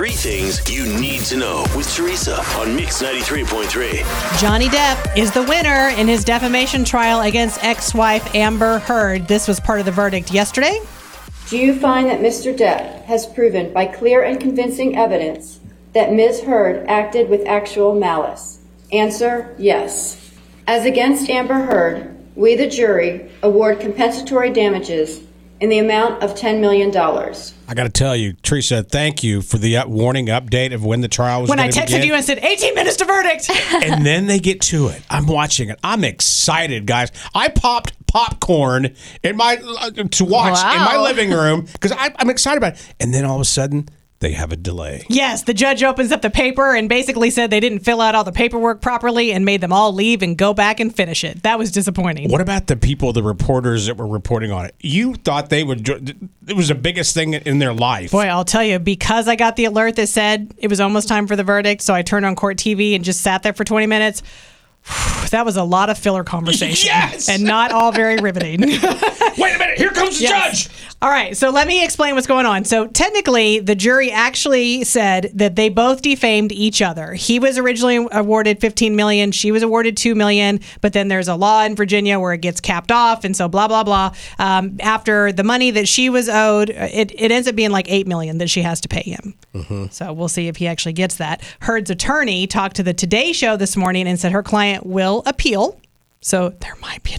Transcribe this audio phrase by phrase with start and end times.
[0.00, 4.40] Three things you need to know with Teresa on Mix 93.3.
[4.40, 9.28] Johnny Depp is the winner in his defamation trial against ex wife Amber Heard.
[9.28, 10.80] This was part of the verdict yesterday.
[11.50, 12.56] Do you find that Mr.
[12.56, 15.60] Depp has proven by clear and convincing evidence
[15.92, 16.44] that Ms.
[16.44, 18.60] Heard acted with actual malice?
[18.92, 20.32] Answer yes.
[20.66, 25.20] As against Amber Heard, we, the jury, award compensatory damages
[25.60, 26.88] in the amount of $10 million.
[26.96, 31.02] I got to tell you, Teresa, thank you for the up- warning update of when
[31.02, 32.02] the trial was When I texted begin.
[32.04, 33.50] you and said 18 minutes to verdict.
[33.72, 35.02] and then they get to it.
[35.10, 35.78] I'm watching it.
[35.84, 37.12] I'm excited, guys.
[37.34, 42.56] I popped popcorn in my uh, to watch in my living room because I'm excited
[42.56, 42.94] about it.
[42.98, 43.88] And then all of a sudden,
[44.20, 45.04] they have a delay.
[45.08, 48.22] yes, the judge opens up the paper and basically said they didn't fill out all
[48.22, 51.42] the paperwork properly and made them all leave and go back and finish it.
[51.42, 52.30] That was disappointing.
[52.30, 54.74] What about the people, the reporters that were reporting on it?
[54.80, 55.88] You thought they would.
[56.46, 58.10] It was the biggest thing in their life.
[58.12, 61.26] Boy, I'll tell you, because I got the alert that said it was almost time
[61.26, 63.86] for the verdict, so I turned on court TV and just sat there for 20
[63.86, 64.22] minutes.
[65.30, 66.86] That was a lot of filler conversation.
[66.88, 67.28] Yes!
[67.28, 68.60] And not all very riveting.
[68.62, 69.78] Wait a minute!
[69.78, 70.66] Here comes the Yes.
[70.66, 70.89] judge.
[71.02, 72.66] All right, so let me explain what's going on.
[72.66, 77.14] So technically, the jury actually said that they both defamed each other.
[77.14, 81.36] He was originally awarded 15 million, she was awarded 2 million, but then there's a
[81.36, 84.12] law in Virginia where it gets capped off, and so blah blah blah.
[84.38, 88.06] Um, after the money that she was owed, it, it ends up being like 8
[88.06, 89.34] million that she has to pay him.
[89.90, 91.42] So we'll see if he actually gets that.
[91.62, 95.80] Heard's attorney talked to the Today Show this morning and said her client will appeal.
[96.20, 97.16] So there might be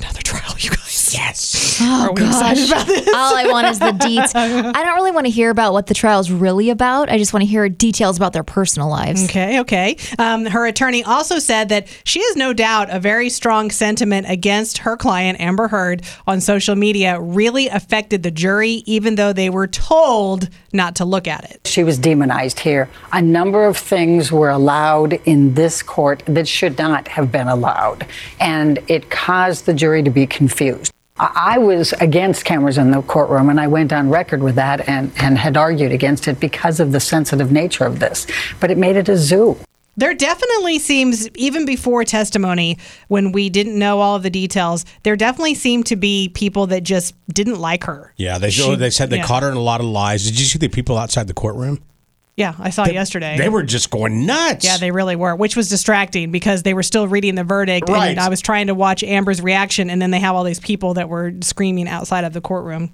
[1.13, 1.41] you guys.
[1.41, 1.81] Yes.
[1.81, 3.07] Are we excited about this?
[3.13, 4.35] All I want is the deets.
[4.35, 7.09] I don't really want to hear about what the trial's really about.
[7.09, 9.25] I just want to hear details about their personal lives.
[9.25, 9.97] Okay, okay.
[10.19, 14.79] Um, her attorney also said that she has no doubt a very strong sentiment against
[14.79, 19.67] her client, Amber Heard, on social media really affected the jury, even though they were
[19.67, 21.67] told not to look at it.
[21.67, 22.89] She was demonized here.
[23.13, 28.05] A number of things were allowed in this court that should not have been allowed.
[28.39, 30.93] And it caused the jury to be confused.
[31.21, 34.87] I I was against cameras in the courtroom, and I went on record with that
[34.89, 38.25] and, and had argued against it because of the sensitive nature of this.
[38.59, 39.57] But it made it a zoo.
[39.97, 42.77] There definitely seems, even before testimony,
[43.09, 46.83] when we didn't know all of the details, there definitely seemed to be people that
[46.83, 48.13] just didn't like her.
[48.15, 49.25] Yeah, they She- they said they yeah.
[49.27, 50.23] caught her in a lot of lies.
[50.23, 51.79] Did you see the people outside the courtroom?
[52.41, 53.37] Yeah, I saw it yesterday.
[53.37, 54.65] They were just going nuts.
[54.65, 58.07] Yeah, they really were, which was distracting because they were still reading the verdict, Right.
[58.09, 60.95] and I was trying to watch Amber's reaction, and then they have all these people
[60.95, 62.93] that were screaming outside of the courtroom.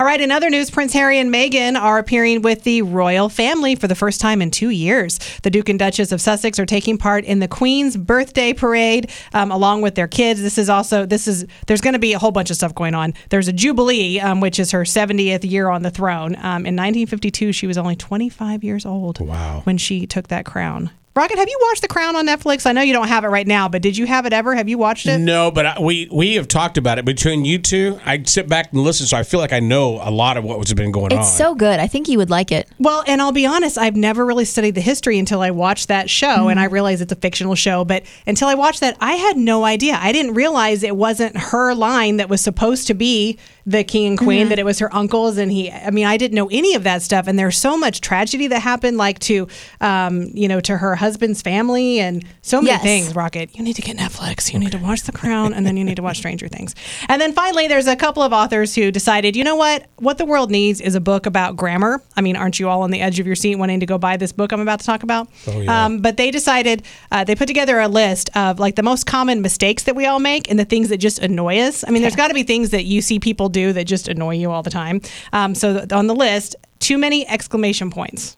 [0.00, 3.74] All right, in other news, Prince Harry and Meghan are appearing with the royal family
[3.74, 5.18] for the first time in two years.
[5.42, 9.50] The Duke and Duchess of Sussex are taking part in the Queen's birthday parade um,
[9.50, 10.42] along with their kids.
[10.42, 12.94] This is also this is there's going to be a whole bunch of stuff going
[12.94, 13.14] on.
[13.30, 16.34] There's a jubilee, um, which is her 70th year on the throne.
[16.36, 19.20] Um, in 1952, she was only 25 years old.
[19.20, 19.60] Wow.
[19.64, 20.90] When she took that crown.
[21.14, 22.64] Rocket, have you watched The Crown on Netflix?
[22.64, 24.54] I know you don't have it right now, but did you have it ever?
[24.54, 25.18] Have you watched it?
[25.18, 28.00] No, but I, we we have talked about it between you two.
[28.06, 30.72] I sit back and listen, so I feel like I know a lot of what's
[30.72, 31.18] been going on.
[31.18, 31.78] It's so good.
[31.78, 32.66] I think you would like it.
[32.78, 36.08] Well, and I'll be honest, I've never really studied the history until I watched that
[36.08, 37.84] show, and I realized it's a fictional show.
[37.84, 39.98] But until I watched that, I had no idea.
[40.00, 44.18] I didn't realize it wasn't her line that was supposed to be the king and
[44.18, 45.70] queen; that it was her uncles, and he.
[45.70, 47.26] I mean, I didn't know any of that stuff.
[47.26, 49.46] And there's so much tragedy that happened, like to,
[49.82, 52.82] um, you know, to her husband's family, and so many Yes.
[52.82, 53.14] things.
[53.16, 54.52] Rocket, you need to get Netflix.
[54.52, 56.74] You need to watch The Crown, and then you need to watch Stranger Things.
[57.08, 59.86] And then finally, there's a couple of authors who decided, you know what?
[59.96, 62.00] What the world needs is a book about grammar.
[62.16, 64.16] I mean, aren't you all on the edge of your seat wanting to go buy
[64.16, 65.28] this book I'm about to talk about?
[65.48, 65.84] Oh, yeah.
[65.86, 69.42] um, but they decided, uh, they put together a list of like the most common
[69.42, 71.84] mistakes that we all make and the things that just annoy us.
[71.86, 74.36] I mean, there's got to be things that you see people do that just annoy
[74.36, 75.00] you all the time.
[75.32, 78.36] Um, so th- on the list, too many exclamation points.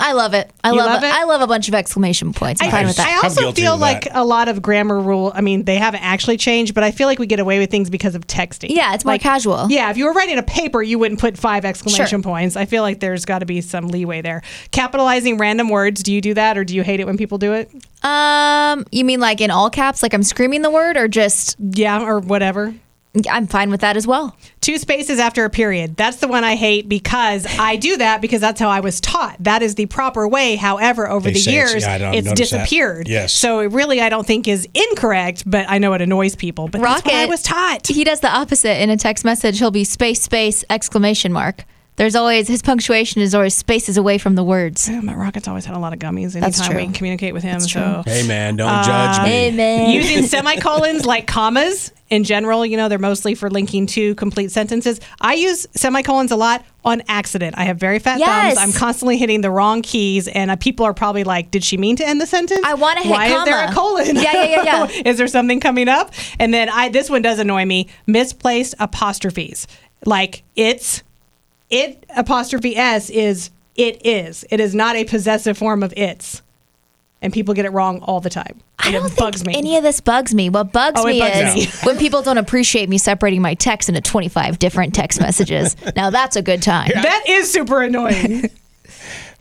[0.00, 0.50] I love it.
[0.64, 1.06] I love, love it.
[1.06, 1.14] it?
[1.14, 2.62] I love a bunch of exclamation points.
[2.62, 3.06] I'm fine with that.
[3.22, 4.16] I also feel like that.
[4.16, 5.30] a lot of grammar rule.
[5.34, 7.90] I mean, they haven't actually changed, but I feel like we get away with things
[7.90, 8.70] because of texting.
[8.70, 9.66] Yeah, it's more Like, casual.
[9.70, 12.22] Yeah, if you were writing a paper, you wouldn't put five exclamation Sure.
[12.22, 12.56] points.
[12.56, 14.42] I feel like there's got to be some leeway there.
[14.70, 16.02] Capitalizing random words.
[16.02, 17.70] Do you do that, or do you hate it when people do it?
[18.04, 22.02] Um, you mean like in all caps, like I'm screaming the word, or just Yeah,
[22.02, 22.74] or whatever.
[23.28, 24.36] I'm fine with that as well.
[24.60, 25.96] Two spaces after a period.
[25.96, 29.36] That's the one I hate because I do that because that's how I was taught.
[29.40, 30.54] That is the proper way.
[30.54, 32.58] However, over They the say it's- years, yeah, it's notice that.
[32.58, 33.08] disappeared.
[33.08, 33.32] Yes.
[33.32, 36.68] So it really, I don't think is incorrect, but I know it annoys people.
[36.68, 37.88] But that's what I was taught.
[37.88, 39.58] He does the opposite in a text message.
[39.58, 41.64] He'll be space space exclamation mark.
[41.96, 44.88] There's always his punctuation is always spaces away from the words.
[44.88, 46.94] Yeah, my Rocket's always had a lot of gummies That's anytime we true.
[46.94, 47.58] communicate with him.
[47.58, 48.02] That's so.
[48.06, 49.48] Hey man, don't judge me.
[49.48, 49.90] Amen.
[49.90, 52.66] using semicolons like commas in general.
[52.66, 55.00] You know, they're mostly for linking to complete sentences.
[55.20, 57.54] I use semicolons a lot on accident.
[57.58, 58.54] I have very fat Yes.
[58.58, 58.74] thumbs.
[58.74, 61.96] I'm constantly hitting the wrong keys, and uh, people are probably like, "Did she mean
[61.96, 62.60] to end the sentence?
[62.64, 64.16] I wanna hit Why is there a colon?
[64.16, 65.02] Yeah, yeah, yeah, yeah.
[65.06, 66.12] is there something coming up?
[66.38, 67.88] And then I this one does annoy me.
[68.06, 69.66] Misplaced apostrophes.
[70.04, 71.02] Like it's
[71.68, 74.44] it apostrophe s is it is.
[74.50, 76.42] It is not a possessive form of it's.
[77.22, 78.60] And people get it wrong all the time.
[78.90, 79.54] I don't it think bugs me.
[79.56, 80.48] any of this bugs me.
[80.50, 81.66] What bugs Oh, me bugs is me.
[81.86, 85.76] when people don't appreciate me separating my text into 25 different text messages.
[85.96, 86.90] now that's a good time.
[86.94, 88.50] that is super annoying.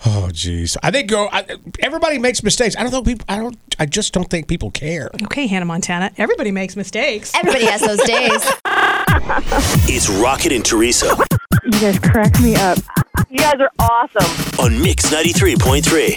[0.06, 0.78] Oh, jeez.
[0.82, 1.28] I think go.
[1.30, 1.46] I,
[1.82, 2.74] everybody makes mistakes.
[2.78, 3.02] I don't know.
[3.04, 3.26] People.
[3.28, 3.58] I don't.
[3.80, 5.10] I just don't think people care.
[5.24, 6.10] okay, Hannah Montana.
[6.18, 7.34] Everybody makes mistakes.
[7.36, 8.50] Everybody has those days.
[9.92, 11.18] It's Rocket and Teresa
[11.66, 12.78] You guys crack me up.
[13.30, 14.64] You guys are awesome.
[14.64, 16.16] on Mix 93.3.